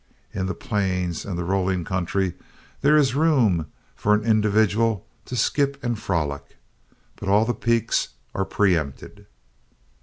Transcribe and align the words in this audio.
In 0.33 0.47
the 0.47 0.55
plains 0.55 1.25
and 1.25 1.37
the 1.37 1.43
rolling 1.43 1.85
country 1.85 2.33
there 2.81 2.97
is 2.97 3.13
room 3.13 3.67
for 3.95 4.15
an 4.15 4.23
individual 4.23 5.05
to 5.25 5.35
skip 5.35 5.77
and 5.83 5.95
frolic, 5.99 6.57
but 7.17 7.29
all 7.29 7.45
the 7.45 7.53
peaks 7.53 8.07
are 8.33 8.43
pre 8.43 8.75
empted. 8.75 9.27